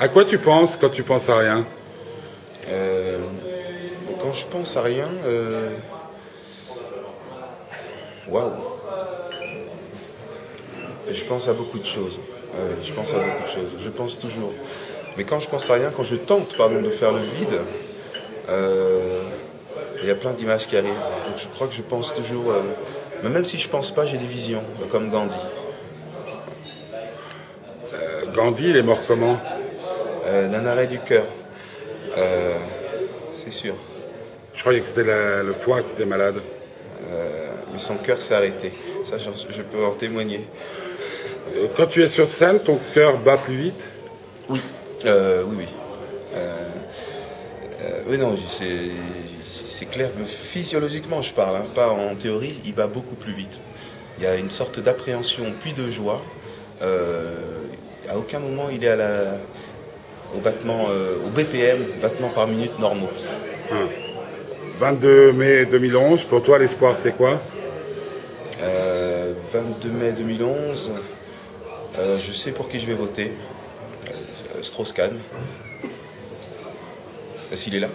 [0.00, 1.64] À quoi tu penses quand tu penses à rien
[2.68, 3.18] Euh,
[4.20, 5.68] quand je pense à rien, euh,
[8.28, 8.52] waouh,
[11.12, 12.18] je pense à beaucoup de choses.
[12.54, 13.72] Ouais, je pense à beaucoup de choses.
[13.78, 14.52] Je pense toujours.
[15.16, 17.60] Mais quand je pense à rien, quand je tente, pardon, de faire le vide,
[18.48, 19.20] euh,
[20.02, 21.04] il y a plein d'images qui arrivent.
[21.28, 22.50] Donc je crois que je pense toujours.
[22.50, 22.62] euh,
[23.22, 25.36] mais même si je pense pas, j'ai des visions, comme Gandhi.
[28.34, 29.38] Gandhi, il est mort comment?
[30.34, 31.24] Euh, D'un arrêt du cœur.
[32.18, 32.54] Euh,
[33.32, 33.74] c'est sûr.
[34.54, 36.36] Je croyais que c'était la- le foie qui était malade.
[37.10, 38.72] Euh, mais son cœur s'est arrêté.
[39.04, 40.40] Ça, je peux en témoigner.
[41.76, 43.84] Quand tu es sur scène, ton cœur bat plus vite?
[44.48, 44.60] Oui.
[45.04, 45.10] Oui,
[45.56, 45.66] oui.
[48.08, 48.90] Oui, non, c'est,
[49.52, 50.10] c'est clair.
[50.26, 53.60] Physiologiquement, je parle, hein, pas en théorie, il bat beaucoup plus vite.
[54.18, 56.22] Il y a une sorte d'appréhension, puis de joie.
[56.82, 57.32] Euh,
[58.10, 59.24] à aucun moment, il est à la,
[60.36, 63.10] au battement, euh, au BPM, battement par minute normaux.
[64.78, 67.40] 22 mai 2011, pour toi, l'espoir, c'est quoi?
[68.62, 70.90] Euh, 22 mai 2011,
[71.98, 73.32] euh, je sais pour qui je vais voter.
[74.08, 75.12] Euh, Strauss-Kahn.
[77.52, 77.88] S'il est là.